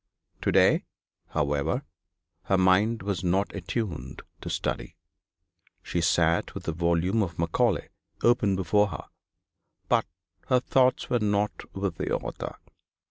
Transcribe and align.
To 0.41 0.51
day, 0.51 0.85
however, 1.27 1.83
her 2.45 2.57
mind 2.57 3.03
was 3.03 3.23
not 3.23 3.55
attuned 3.55 4.23
to 4.41 4.49
study. 4.49 4.95
She 5.83 6.01
sat 6.01 6.55
with 6.55 6.67
a 6.67 6.71
volume 6.71 7.21
of 7.21 7.37
Macaulay 7.37 7.89
open 8.23 8.55
before 8.55 8.87
her: 8.87 9.05
but 9.89 10.07
her 10.47 10.59
thoughts 10.59 11.11
were 11.11 11.19
not 11.19 11.75
with 11.75 11.97
the 11.97 12.15
author. 12.15 12.57